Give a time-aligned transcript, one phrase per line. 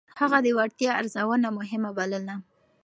[0.19, 2.35] هغه د وړتيا ارزونه مهمه بلله.